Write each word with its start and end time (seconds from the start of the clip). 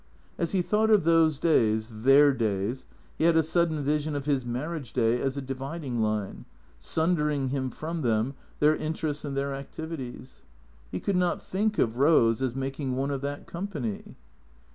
As 0.39 0.51
he 0.51 0.63
thought 0.63 0.89
of 0.89 1.03
those 1.03 1.37
days, 1.37 2.01
their 2.01 2.33
days, 2.33 2.87
he 3.19 3.25
had 3.25 3.37
a 3.37 3.43
sud 3.43 3.69
den 3.69 3.83
vision 3.83 4.15
of 4.15 4.25
his 4.25 4.43
marriage 4.47 4.93
day 4.93 5.21
as 5.21 5.37
a 5.37 5.43
dividing 5.43 6.01
line, 6.01 6.45
sundering 6.79 7.49
him 7.49 7.69
from 7.69 8.01
them, 8.01 8.33
their 8.59 8.75
interests 8.75 9.23
and 9.23 9.37
their 9.37 9.53
activities. 9.53 10.43
He 10.89 10.99
could 10.99 11.17
not 11.17 11.39
think 11.39 11.77
of 11.77 11.93
Eose 11.93 12.41
as 12.41 12.55
making 12.55 12.95
one 12.95 13.11
of 13.11 13.21
that 13.21 13.45
company. 13.45 14.17